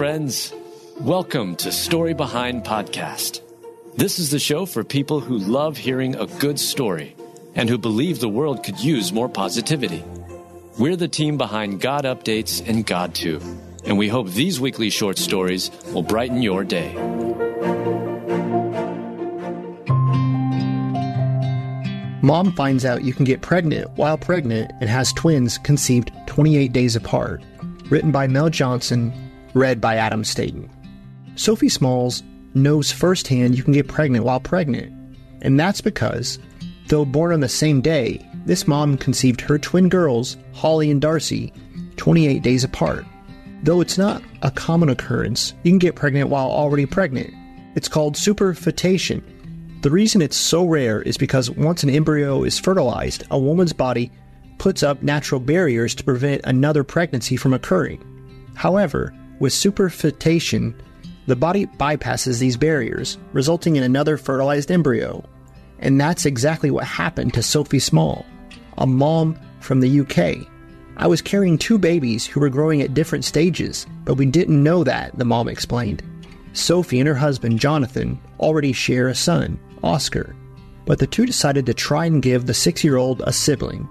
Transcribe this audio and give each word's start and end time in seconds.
friends. 0.00 0.54
Welcome 0.98 1.56
to 1.56 1.70
Story 1.70 2.14
Behind 2.14 2.64
Podcast. 2.64 3.42
This 3.98 4.18
is 4.18 4.30
the 4.30 4.38
show 4.38 4.64
for 4.64 4.82
people 4.82 5.20
who 5.20 5.36
love 5.36 5.76
hearing 5.76 6.14
a 6.14 6.24
good 6.24 6.58
story 6.58 7.14
and 7.54 7.68
who 7.68 7.76
believe 7.76 8.18
the 8.18 8.26
world 8.26 8.64
could 8.64 8.80
use 8.80 9.12
more 9.12 9.28
positivity. 9.28 10.02
We're 10.78 10.96
the 10.96 11.06
team 11.06 11.36
behind 11.36 11.82
God 11.82 12.06
Updates 12.06 12.66
and 12.66 12.86
GodTube, 12.86 13.44
and 13.84 13.98
we 13.98 14.08
hope 14.08 14.30
these 14.30 14.58
weekly 14.58 14.88
short 14.88 15.18
stories 15.18 15.70
will 15.92 16.02
brighten 16.02 16.40
your 16.40 16.64
day. 16.64 16.94
Mom 22.22 22.52
finds 22.52 22.86
out 22.86 23.04
you 23.04 23.12
can 23.12 23.26
get 23.26 23.42
pregnant 23.42 23.90
while 23.98 24.16
pregnant 24.16 24.72
and 24.80 24.88
has 24.88 25.12
twins 25.12 25.58
conceived 25.58 26.10
28 26.26 26.72
days 26.72 26.96
apart. 26.96 27.42
Written 27.90 28.10
by 28.12 28.26
Mel 28.26 28.48
Johnson, 28.48 29.12
read 29.54 29.80
by 29.80 29.96
Adam 29.96 30.24
Staten. 30.24 30.70
Sophie 31.36 31.68
Smalls 31.68 32.22
knows 32.54 32.92
firsthand 32.92 33.56
you 33.56 33.62
can 33.62 33.72
get 33.72 33.88
pregnant 33.88 34.24
while 34.24 34.40
pregnant, 34.40 34.92
and 35.42 35.58
that's 35.58 35.80
because, 35.80 36.38
though 36.88 37.04
born 37.04 37.32
on 37.32 37.40
the 37.40 37.48
same 37.48 37.80
day, 37.80 38.26
this 38.46 38.66
mom 38.66 38.96
conceived 38.96 39.40
her 39.40 39.58
twin 39.58 39.88
girls, 39.88 40.36
Holly 40.52 40.90
and 40.90 41.00
Darcy, 41.00 41.52
28 41.96 42.42
days 42.42 42.64
apart. 42.64 43.04
Though 43.62 43.80
it's 43.80 43.98
not 43.98 44.22
a 44.42 44.50
common 44.50 44.88
occurrence, 44.88 45.54
you 45.62 45.70
can 45.70 45.78
get 45.78 45.94
pregnant 45.94 46.30
while 46.30 46.50
already 46.50 46.86
pregnant. 46.86 47.34
It's 47.74 47.88
called 47.88 48.14
superfetation. 48.14 49.22
The 49.82 49.90
reason 49.90 50.22
it's 50.22 50.36
so 50.36 50.64
rare 50.64 51.02
is 51.02 51.16
because 51.16 51.50
once 51.50 51.82
an 51.82 51.90
embryo 51.90 52.42
is 52.42 52.58
fertilized, 52.58 53.24
a 53.30 53.38
woman's 53.38 53.72
body 53.72 54.10
puts 54.58 54.82
up 54.82 55.02
natural 55.02 55.40
barriers 55.40 55.94
to 55.94 56.04
prevent 56.04 56.42
another 56.44 56.84
pregnancy 56.84 57.36
from 57.36 57.54
occurring. 57.54 58.04
However, 58.54 59.14
with 59.40 59.52
superfetation, 59.52 60.74
the 61.26 61.34
body 61.34 61.66
bypasses 61.66 62.38
these 62.38 62.56
barriers, 62.56 63.18
resulting 63.32 63.76
in 63.76 63.82
another 63.82 64.16
fertilized 64.16 64.70
embryo. 64.70 65.24
And 65.80 66.00
that's 66.00 66.26
exactly 66.26 66.70
what 66.70 66.84
happened 66.84 67.34
to 67.34 67.42
Sophie 67.42 67.78
Small, 67.78 68.24
a 68.78 68.86
mom 68.86 69.38
from 69.60 69.80
the 69.80 70.00
UK. 70.00 70.46
I 70.96 71.06
was 71.06 71.22
carrying 71.22 71.56
two 71.56 71.78
babies 71.78 72.26
who 72.26 72.40
were 72.40 72.50
growing 72.50 72.82
at 72.82 72.94
different 72.94 73.24
stages, 73.24 73.86
but 74.04 74.14
we 74.14 74.26
didn't 74.26 74.62
know 74.62 74.84
that, 74.84 75.16
the 75.18 75.24
mom 75.24 75.48
explained. 75.48 76.02
Sophie 76.52 76.98
and 76.98 77.08
her 77.08 77.14
husband, 77.14 77.58
Jonathan, 77.58 78.20
already 78.38 78.72
share 78.72 79.08
a 79.08 79.14
son, 79.14 79.58
Oscar, 79.82 80.36
but 80.84 80.98
the 80.98 81.06
two 81.06 81.24
decided 81.24 81.64
to 81.66 81.74
try 81.74 82.04
and 82.06 82.22
give 82.22 82.46
the 82.46 82.54
six 82.54 82.82
year 82.84 82.96
old 82.96 83.22
a 83.22 83.32
sibling. 83.32 83.88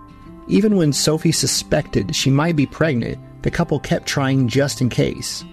Even 0.47 0.75
when 0.75 0.92
Sophie 0.92 1.31
suspected 1.31 2.16
she 2.16 2.30
might 2.30 2.55
be 2.55 2.66
pregnant, 2.66 3.17
the 3.42 3.52
couple 3.52 3.80
kept 3.80 4.08
trying 4.08 4.48
just 4.48 4.82
in 4.82 4.90
case. 4.90 5.44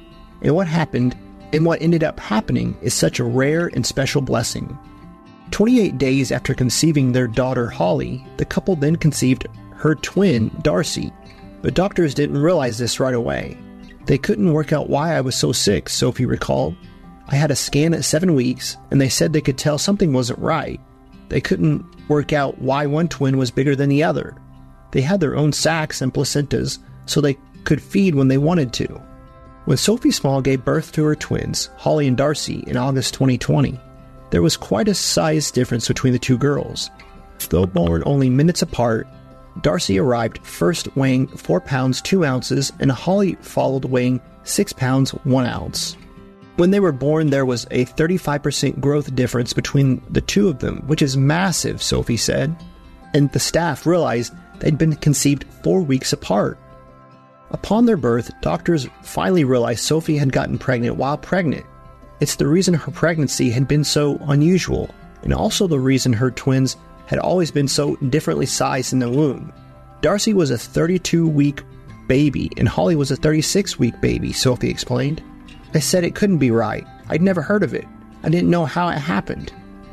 And 0.42 0.54
what 0.54 0.66
happened, 0.66 1.16
and 1.52 1.64
what 1.64 1.80
ended 1.80 2.04
up 2.04 2.18
happening, 2.20 2.76
is 2.82 2.94
such 2.94 3.18
a 3.18 3.24
rare 3.24 3.68
and 3.68 3.86
special 3.86 4.20
blessing. 4.20 4.78
28 5.52 5.96
days 5.98 6.32
after 6.32 6.54
conceiving 6.54 7.12
their 7.12 7.28
daughter 7.28 7.68
Holly, 7.68 8.26
the 8.36 8.44
couple 8.44 8.76
then 8.76 8.96
conceived 8.96 9.46
her 9.70 9.94
twin, 9.94 10.50
Darcy. 10.62 11.12
But 11.62 11.74
doctors 11.74 12.14
didn't 12.14 12.38
realize 12.38 12.78
this 12.78 13.00
right 13.00 13.14
away. 13.14 13.56
They 14.06 14.18
couldn't 14.18 14.52
work 14.52 14.72
out 14.72 14.90
why 14.90 15.14
I 15.14 15.20
was 15.20 15.34
so 15.34 15.52
sick, 15.52 15.88
Sophie 15.88 16.26
recalled. 16.26 16.76
I 17.28 17.36
had 17.36 17.50
a 17.50 17.56
scan 17.56 17.92
at 17.94 18.04
seven 18.04 18.34
weeks, 18.34 18.76
and 18.90 19.00
they 19.00 19.08
said 19.08 19.32
they 19.32 19.40
could 19.40 19.58
tell 19.58 19.78
something 19.78 20.12
wasn't 20.12 20.38
right. 20.38 20.80
They 21.28 21.40
couldn't 21.40 21.84
work 22.08 22.32
out 22.32 22.58
why 22.58 22.86
one 22.86 23.08
twin 23.08 23.36
was 23.36 23.50
bigger 23.50 23.74
than 23.74 23.88
the 23.88 24.04
other. 24.04 24.36
They 24.92 25.00
had 25.00 25.20
their 25.20 25.36
own 25.36 25.52
sacs 25.52 26.00
and 26.00 26.14
placentas, 26.14 26.78
so 27.06 27.20
they 27.20 27.36
could 27.66 27.82
feed 27.82 28.14
when 28.14 28.28
they 28.28 28.38
wanted 28.38 28.72
to. 28.72 28.86
When 29.66 29.76
Sophie 29.76 30.12
Small 30.12 30.40
gave 30.40 30.64
birth 30.64 30.92
to 30.92 31.04
her 31.04 31.16
twins, 31.16 31.68
Holly 31.76 32.06
and 32.06 32.16
Darcy, 32.16 32.64
in 32.66 32.76
August 32.76 33.12
2020, 33.14 33.78
there 34.30 34.42
was 34.42 34.56
quite 34.56 34.88
a 34.88 34.94
size 34.94 35.50
difference 35.50 35.88
between 35.88 36.12
the 36.12 36.18
two 36.18 36.38
girls. 36.38 36.88
Though 37.50 37.66
born 37.66 38.02
only 38.06 38.30
minutes 38.30 38.62
apart, 38.62 39.06
Darcy 39.62 39.98
arrived 39.98 40.38
first 40.46 40.94
weighing 40.96 41.26
4 41.26 41.60
pounds 41.60 42.00
2 42.00 42.24
ounces, 42.24 42.72
and 42.80 42.90
Holly 42.90 43.34
followed 43.40 43.84
weighing 43.84 44.20
6 44.44 44.72
pounds 44.74 45.10
1 45.10 45.46
ounce. 45.46 45.96
When 46.56 46.70
they 46.70 46.80
were 46.80 46.92
born, 46.92 47.30
there 47.30 47.44
was 47.44 47.66
a 47.70 47.84
35% 47.84 48.80
growth 48.80 49.14
difference 49.14 49.52
between 49.52 50.02
the 50.08 50.20
two 50.22 50.48
of 50.48 50.60
them, 50.60 50.82
which 50.86 51.02
is 51.02 51.16
massive, 51.16 51.82
Sophie 51.82 52.16
said. 52.16 52.56
And 53.12 53.30
the 53.32 53.40
staff 53.40 53.86
realized 53.86 54.32
they'd 54.58 54.78
been 54.78 54.96
conceived 54.96 55.44
four 55.62 55.82
weeks 55.82 56.12
apart. 56.12 56.58
Upon 57.56 57.86
their 57.86 57.96
birth, 57.96 58.30
doctors 58.42 58.86
finally 59.00 59.42
realized 59.42 59.80
Sophie 59.80 60.18
had 60.18 60.30
gotten 60.30 60.58
pregnant 60.58 60.96
while 60.96 61.16
pregnant. 61.16 61.64
It's 62.20 62.36
the 62.36 62.46
reason 62.46 62.74
her 62.74 62.92
pregnancy 62.92 63.48
had 63.48 63.66
been 63.66 63.82
so 63.82 64.18
unusual, 64.28 64.90
and 65.22 65.32
also 65.32 65.66
the 65.66 65.80
reason 65.80 66.12
her 66.12 66.30
twins 66.30 66.76
had 67.06 67.18
always 67.18 67.50
been 67.50 67.66
so 67.66 67.96
differently 67.96 68.44
sized 68.44 68.92
in 68.92 68.98
the 68.98 69.08
womb. 69.08 69.54
Darcy 70.02 70.34
was 70.34 70.50
a 70.50 70.58
32 70.58 71.26
week 71.26 71.62
baby, 72.08 72.50
and 72.58 72.68
Holly 72.68 72.94
was 72.94 73.10
a 73.10 73.16
36 73.16 73.78
week 73.78 73.98
baby, 74.02 74.34
Sophie 74.34 74.68
explained. 74.68 75.22
I 75.72 75.78
said 75.78 76.04
it 76.04 76.14
couldn't 76.14 76.36
be 76.36 76.50
right. 76.50 76.86
I'd 77.08 77.22
never 77.22 77.40
heard 77.40 77.62
of 77.62 77.72
it. 77.72 77.86
I 78.22 78.28
didn't 78.28 78.50
know 78.50 78.66
how 78.66 78.90
it 78.90 78.98
happened. 78.98 79.50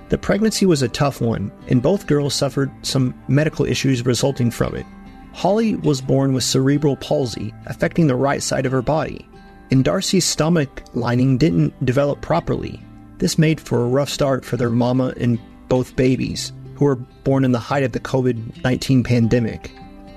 The 0.10 0.18
pregnancy 0.18 0.66
was 0.66 0.82
a 0.82 0.90
tough 0.90 1.22
one, 1.22 1.50
and 1.70 1.82
both 1.82 2.08
girls 2.08 2.34
suffered 2.34 2.70
some 2.82 3.16
medical 3.30 3.66
issues 3.66 4.06
resulting 4.06 4.52
from 4.52 4.76
it. 4.76 4.86
Holly 5.34 5.76
was 5.76 6.00
born 6.00 6.34
with 6.34 6.44
cerebral 6.44 6.96
palsy, 6.96 7.54
affecting 7.66 8.08
the 8.08 8.16
right 8.16 8.42
side 8.42 8.66
of 8.66 8.72
her 8.72 8.82
body, 8.82 9.28
and 9.72 9.84
Darcy's 9.84 10.26
stomach 10.26 10.84
lining 10.94 11.38
didn't 11.38 11.86
develop 11.86 12.22
properly. 12.22 12.80
This 13.18 13.38
made 13.38 13.60
for 13.60 13.82
a 13.82 13.88
rough 13.88 14.10
start 14.10 14.46
for 14.46 14.58
their 14.58 14.70
mama 14.70 15.14
and 15.20 15.40
both 15.68 15.96
babies, 15.96 16.54
who 16.76 16.86
were 16.86 16.96
born 16.96 17.44
in 17.44 17.52
the 17.52 17.60
height 17.60 17.84
of 17.84 17.92
the 17.92 18.00
COVID 18.00 18.64
19 18.64 19.04
pandemic. 19.04 19.72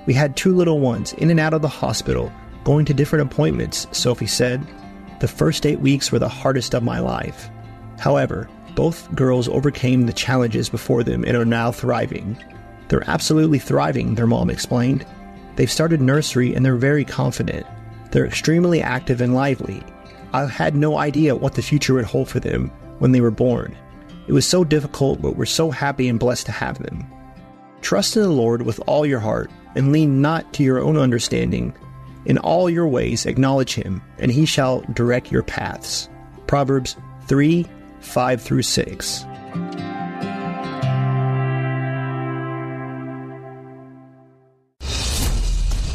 We 0.05 0.13
had 0.13 0.37
two 0.37 0.55
little 0.55 0.79
ones 0.79 1.13
in 1.13 1.29
and 1.29 1.39
out 1.39 1.53
of 1.53 1.61
the 1.61 1.67
hospital, 1.67 2.31
going 2.63 2.85
to 2.85 2.93
different 2.93 3.31
appointments, 3.31 3.87
Sophie 3.91 4.27
said. 4.27 4.65
The 5.19 5.27
first 5.27 5.65
eight 5.65 5.79
weeks 5.79 6.11
were 6.11 6.19
the 6.19 6.29
hardest 6.29 6.75
of 6.75 6.83
my 6.83 6.99
life. 6.99 7.49
However, 7.99 8.47
both 8.75 9.13
girls 9.15 9.49
overcame 9.49 10.05
the 10.05 10.13
challenges 10.13 10.69
before 10.69 11.03
them 11.03 11.25
and 11.25 11.35
are 11.35 11.45
now 11.45 11.71
thriving. 11.71 12.37
They're 12.87 13.09
absolutely 13.09 13.59
thriving, 13.59 14.15
their 14.15 14.27
mom 14.27 14.49
explained. 14.49 15.05
They've 15.55 15.71
started 15.71 16.01
nursery 16.01 16.53
and 16.53 16.65
they're 16.65 16.75
very 16.75 17.03
confident. 17.03 17.65
They're 18.11 18.25
extremely 18.25 18.81
active 18.81 19.21
and 19.21 19.33
lively. 19.33 19.83
I 20.33 20.45
had 20.45 20.75
no 20.75 20.97
idea 20.97 21.35
what 21.35 21.55
the 21.55 21.61
future 21.61 21.93
would 21.95 22.05
hold 22.05 22.29
for 22.29 22.39
them 22.39 22.69
when 22.99 23.11
they 23.11 23.21
were 23.21 23.31
born. 23.31 23.75
It 24.27 24.33
was 24.33 24.45
so 24.45 24.63
difficult, 24.63 25.21
but 25.21 25.35
we're 25.35 25.45
so 25.45 25.71
happy 25.71 26.07
and 26.09 26.19
blessed 26.19 26.45
to 26.47 26.51
have 26.51 26.79
them. 26.79 27.05
Trust 27.81 28.17
in 28.17 28.23
the 28.23 28.29
Lord 28.29 28.61
with 28.61 28.81
all 28.85 29.05
your 29.05 29.19
heart 29.19 29.49
and 29.75 29.91
lean 29.91 30.21
not 30.21 30.53
to 30.53 30.63
your 30.63 30.79
own 30.79 30.97
understanding. 30.97 31.73
In 32.25 32.37
all 32.39 32.69
your 32.69 32.87
ways 32.87 33.25
acknowledge 33.25 33.73
him, 33.73 34.01
and 34.17 34.31
he 34.31 34.45
shall 34.45 34.81
direct 34.93 35.31
your 35.31 35.43
paths. 35.43 36.09
Proverbs 36.45 36.97
3 37.27 37.65
5 37.99 38.41
through 38.41 38.61
6. 38.61 39.25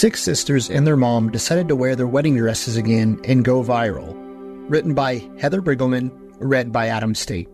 Six 0.00 0.22
sisters 0.22 0.70
and 0.70 0.86
their 0.86 0.96
mom 0.96 1.30
decided 1.30 1.68
to 1.68 1.76
wear 1.76 1.94
their 1.94 2.06
wedding 2.06 2.34
dresses 2.34 2.78
again 2.78 3.20
and 3.24 3.44
go 3.44 3.62
viral. 3.62 4.14
Written 4.66 4.94
by 4.94 5.28
Heather 5.38 5.60
Brigelman, 5.60 6.10
read 6.38 6.72
by 6.72 6.86
Adam 6.86 7.14
State. 7.14 7.50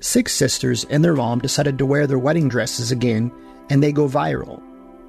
Six 0.00 0.32
sisters 0.32 0.84
and 0.84 1.04
their 1.04 1.12
mom 1.12 1.40
decided 1.40 1.76
to 1.76 1.84
wear 1.84 2.06
their 2.06 2.18
wedding 2.18 2.48
dresses 2.48 2.90
again 2.90 3.30
and 3.68 3.82
they 3.82 3.92
go 3.92 4.08
viral. 4.08 4.62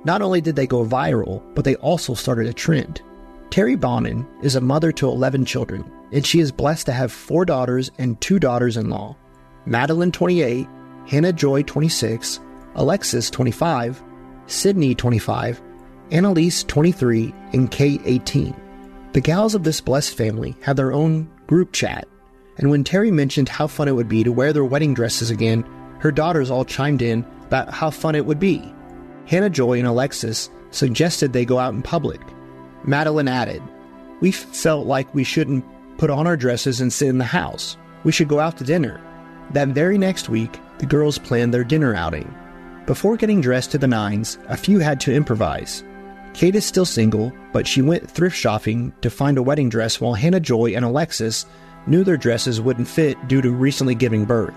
Not 0.04 0.22
only 0.22 0.42
did 0.42 0.58
they 0.58 0.68
go 0.68 0.84
viral, 0.84 1.42
but 1.56 1.64
they 1.64 1.78
also 1.78 2.14
started 2.14 2.48
a 2.48 2.54
trend. 2.54 3.02
Terry 3.50 3.78
Bonin 3.78 4.28
is 4.42 4.58
a 4.58 4.60
mother 4.60 4.92
to 4.92 5.08
11 5.08 5.46
children, 5.46 5.90
and 6.12 6.26
she 6.26 6.42
is 6.42 6.52
blessed 6.52 6.88
to 6.88 6.92
have 6.92 7.14
four 7.14 7.46
daughters 7.46 7.90
and 8.00 8.20
two 8.20 8.38
daughters 8.38 8.76
in 8.76 8.90
law 8.90 9.16
Madeline, 9.66 10.12
28, 10.12 10.68
Hannah 11.08 11.32
Joy, 11.32 11.64
26, 11.64 12.42
Alexis, 12.76 13.30
25, 13.30 14.04
Sydney, 14.48 14.94
25, 14.94 15.62
Annalise, 16.14 16.64
23, 16.66 17.34
and 17.54 17.72
Kate, 17.72 18.00
18. 18.06 18.56
The 19.14 19.22
gals 19.22 19.56
of 19.56 19.64
this 19.64 19.82
blessed 19.82 20.16
family 20.16 20.56
had 20.62 20.78
their 20.78 20.94
own 20.94 21.28
group 21.48 21.72
chat, 21.72 22.08
and 22.58 22.70
when 22.70 22.84
Terry 22.84 23.10
mentioned 23.10 23.50
how 23.50 23.66
fun 23.66 23.88
it 23.88 23.96
would 23.96 24.08
be 24.08 24.24
to 24.24 24.32
wear 24.32 24.54
their 24.54 24.64
wedding 24.64 24.94
dresses 24.94 25.32
again, 25.32 25.66
her 25.98 26.12
daughters 26.12 26.52
all 26.52 26.66
chimed 26.66 27.02
in 27.02 27.26
about 27.48 27.74
how 27.74 27.90
fun 27.90 28.14
it 28.14 28.28
would 28.28 28.40
be. 28.40 28.72
Hannah 29.26 29.50
Joy 29.50 29.80
and 29.80 29.88
Alexis 29.88 30.52
suggested 30.70 31.34
they 31.34 31.46
go 31.46 31.58
out 31.58 31.74
in 31.74 31.82
public. 31.82 32.22
Madeline 32.84 33.28
added, 33.28 33.64
We 34.22 34.32
felt 34.32 34.86
like 34.86 35.16
we 35.16 35.24
shouldn't 35.24 35.66
put 35.98 36.12
on 36.12 36.28
our 36.28 36.38
dresses 36.38 36.80
and 36.80 36.94
sit 36.94 37.08
in 37.08 37.18
the 37.18 37.26
house. 37.26 37.76
We 38.04 38.12
should 38.12 38.28
go 38.28 38.40
out 38.40 38.58
to 38.58 38.64
dinner. 38.64 39.02
That 39.50 39.70
very 39.70 39.98
next 39.98 40.30
week, 40.30 40.60
the 40.78 40.86
girls 40.86 41.18
planned 41.18 41.56
their 41.56 41.64
dinner 41.64 41.96
outing. 41.96 42.32
Before 42.86 43.18
getting 43.18 43.42
dressed 43.42 43.72
to 43.72 43.80
the 43.80 43.88
nines, 43.88 44.38
a 44.48 44.58
few 44.58 44.78
had 44.78 45.00
to 45.02 45.14
improvise. 45.14 45.84
Kate 46.34 46.56
is 46.56 46.66
still 46.66 46.86
single, 46.86 47.32
but 47.52 47.68
she 47.68 47.82
went 47.82 48.10
thrift 48.10 48.36
shopping 48.36 48.92
to 49.02 49.10
find 49.10 49.38
a 49.38 49.44
wedding 49.44 49.70
dress 49.70 50.02
while 50.02 50.16
Hannah 50.16 50.40
Joy 50.40 50.74
and 50.76 50.84
Alexis 50.84 51.46
knew 51.86 52.04
their 52.04 52.18
dresses 52.18 52.60
wouldn't 52.60 52.88
fit 52.88 53.28
due 53.28 53.42
to 53.42 53.52
recently 53.52 53.94
giving 53.94 54.26
birth. 54.26 54.56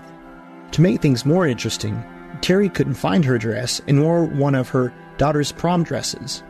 To 0.71 0.81
make 0.81 1.01
things 1.01 1.25
more 1.25 1.47
interesting, 1.47 2.03
Terry 2.41 2.69
couldn't 2.69 2.95
find 2.95 3.23
her 3.25 3.37
dress 3.37 3.81
and 3.87 4.01
wore 4.01 4.25
one 4.25 4.55
of 4.55 4.69
her 4.69 4.93
daughter's 5.17 5.51
prom 5.51 5.83
dresses. 5.83 6.43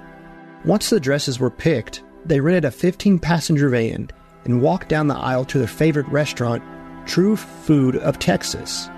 Once 0.65 0.89
the 0.89 0.99
dresses 0.99 1.39
were 1.39 1.49
picked, 1.49 2.03
they 2.25 2.39
rented 2.39 2.65
a 2.65 2.71
15 2.71 3.19
passenger 3.19 3.69
van 3.69 4.09
and 4.45 4.61
walked 4.61 4.89
down 4.89 5.07
the 5.07 5.15
aisle 5.15 5.45
to 5.45 5.57
their 5.57 5.67
favorite 5.67 6.07
restaurant, 6.07 6.63
True 7.05 7.35
Food 7.35 7.97
of 7.97 8.19
Texas. 8.19 8.89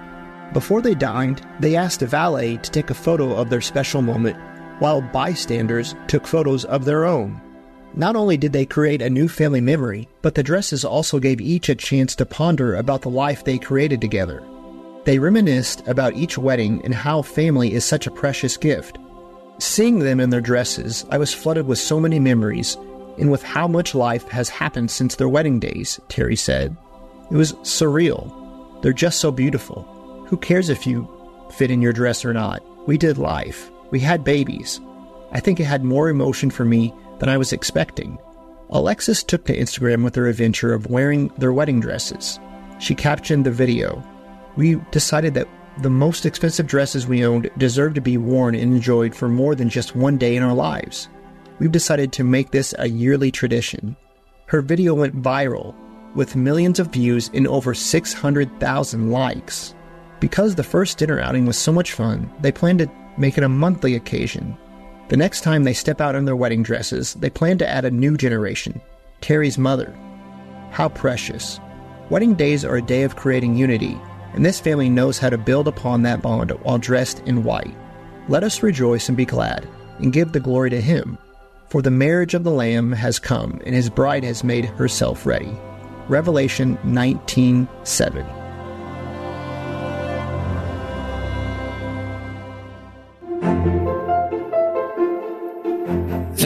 Before 0.54 0.82
they 0.82 0.96
dined, 0.96 1.46
they 1.60 1.76
asked 1.76 2.02
a 2.02 2.08
valet 2.08 2.58
to 2.58 2.72
take 2.72 2.90
a 2.90 2.96
photo 2.96 3.36
of 3.36 3.50
their 3.50 3.62
special 3.62 4.02
moment 4.02 4.38
while 4.80 5.02
bystanders 5.02 5.96
took 6.08 6.26
photos 6.26 6.66
of 6.66 6.86
their 6.86 7.06
own. 7.06 7.40
Not 7.96 8.16
only 8.16 8.38
did 8.38 8.54
they 8.54 8.66
create 8.66 9.02
a 9.02 9.10
new 9.10 9.28
family 9.28 9.62
memory, 9.62 10.08
but 10.22 10.36
the 10.36 10.44
dresses 10.44 10.86
also 10.86 11.20
gave 11.20 11.42
each 11.42 11.70
a 11.70 11.76
chance 11.76 12.16
to 12.16 12.26
ponder 12.26 12.76
about 12.76 13.02
the 13.02 13.10
life 13.10 13.44
they 13.44 13.58
created 13.58 14.00
together. 14.00 14.44
They 15.06 15.20
reminisced 15.20 15.88
about 15.88 16.16
each 16.16 16.38
wedding 16.38 16.82
and 16.84 16.94
how 16.94 17.22
family 17.22 17.74
is 17.74 17.84
such 17.84 18.06
a 18.06 18.12
precious 18.12 18.58
gift. 18.58 19.00
Seeing 19.58 20.00
them 20.00 20.20
in 20.20 20.30
their 20.30 20.42
dresses, 20.42 21.06
I 21.10 21.18
was 21.18 21.34
flooded 21.34 21.66
with 21.66 21.80
so 21.80 22.00
many 22.00 22.20
memories 22.20 22.76
and 23.18 23.32
with 23.32 23.44
how 23.44 23.68
much 23.68 23.96
life 23.96 24.28
has 24.30 24.50
happened 24.50 24.92
since 24.92 25.16
their 25.16 25.28
wedding 25.28 25.60
days, 25.60 26.00
Terry 26.10 26.36
said. 26.36 26.78
It 27.32 27.36
was 27.36 27.54
surreal. 27.54 28.82
They're 28.82 28.94
just 28.94 29.20
so 29.20 29.32
beautiful. 29.32 29.84
Who 30.28 30.38
cares 30.38 30.70
if 30.70 30.88
you 30.88 31.10
fit 31.52 31.72
in 31.72 31.82
your 31.82 31.92
dress 31.92 32.24
or 32.24 32.34
not? 32.34 32.64
We 32.88 32.98
did 32.98 33.18
life. 33.18 33.72
We 33.92 34.00
had 34.00 34.24
babies. 34.24 34.80
I 35.32 35.40
think 35.40 35.60
it 35.60 35.66
had 35.66 35.84
more 35.84 36.10
emotion 36.10 36.50
for 36.50 36.66
me 36.66 36.94
than 37.20 37.30
I 37.30 37.38
was 37.38 37.54
expecting. 37.54 38.18
Alexis 38.70 39.24
took 39.24 39.46
to 39.46 39.58
Instagram 39.58 40.04
with 40.04 40.16
her 40.16 40.28
adventure 40.28 40.74
of 40.74 40.88
wearing 40.88 41.30
their 41.38 41.54
wedding 41.54 41.80
dresses. 41.80 42.40
She 42.80 42.96
captioned 42.96 43.46
the 43.46 43.52
video. 43.52 44.04
We 44.56 44.76
decided 44.92 45.34
that 45.34 45.48
the 45.82 45.90
most 45.90 46.26
expensive 46.26 46.68
dresses 46.68 47.08
we 47.08 47.26
owned 47.26 47.50
deserved 47.58 47.96
to 47.96 48.02
be 48.02 48.18
worn 48.18 48.56
and 48.56 48.74
enjoyed 48.74 49.16
for 49.16 49.30
more 49.30 49.56
than 49.56 49.70
just 49.70 49.96
one 49.96 50.18
day 50.18 50.36
in 50.36 50.44
our 50.44 50.54
lives. 50.54 51.10
We've 51.60 51.72
decided 51.72 52.12
to 52.14 52.24
make 52.24 52.52
this 52.52 52.74
a 52.78 52.88
yearly 52.88 53.32
tradition. 53.32 53.96
Her 54.48 54.62
video 54.62 54.94
went 54.94 55.22
viral, 55.22 55.76
with 56.16 56.36
millions 56.36 56.80
of 56.80 56.88
views 56.88 57.30
and 57.34 57.48
over 57.48 57.74
600,000 57.74 59.12
likes. 59.12 59.76
Because 60.20 60.56
the 60.56 60.64
first 60.64 60.98
dinner 60.98 61.20
outing 61.20 61.46
was 61.46 61.58
so 61.58 61.72
much 61.72 61.94
fun, 61.94 62.32
they 62.42 62.52
planned 62.52 62.80
to 62.80 62.92
make 63.20 63.38
it 63.38 63.44
a 63.44 63.50
monthly 63.50 63.96
occasion. 63.96 64.58
The 65.10 65.18
next 65.18 65.42
time 65.42 65.64
they 65.64 65.74
step 65.74 66.02
out 66.02 66.16
in 66.16 66.26
their 66.26 66.36
wedding 66.36 66.64
dresses, 66.64 67.14
they 67.16 67.30
plan 67.30 67.58
to 67.60 67.68
add 67.68 67.86
a 67.86 67.92
new 67.92 68.18
generation 68.18 68.82
Terry's 69.22 69.58
mother. 69.58 69.94
How 70.72 70.90
precious. 70.90 71.60
Wedding 72.10 72.36
days 72.36 72.64
are 72.64 72.78
a 72.78 72.82
day 72.82 73.04
of 73.04 73.16
creating 73.16 73.58
unity, 73.58 74.00
and 74.34 74.46
this 74.46 74.60
family 74.60 74.90
knows 74.90 75.20
how 75.20 75.30
to 75.30 75.38
build 75.38 75.68
upon 75.68 76.04
that 76.04 76.22
bond 76.22 76.52
while 76.64 76.78
dressed 76.78 77.20
in 77.26 77.44
white. 77.44 77.76
Let 78.28 78.44
us 78.44 78.64
rejoice 78.64 79.10
and 79.10 79.18
be 79.18 79.26
glad, 79.26 79.68
and 79.98 80.14
give 80.14 80.32
the 80.32 80.40
glory 80.40 80.70
to 80.70 80.82
Him. 80.82 81.18
For 81.68 81.82
the 81.82 81.92
marriage 81.92 82.34
of 82.34 82.44
the 82.44 82.52
Lamb 82.52 82.92
has 82.94 83.20
come, 83.20 83.60
and 83.66 83.76
His 83.76 83.90
bride 83.90 84.24
has 84.24 84.44
made 84.44 84.66
herself 84.66 85.26
ready. 85.26 85.52
Revelation 86.08 86.78
19 86.84 87.68
7. 87.84 88.39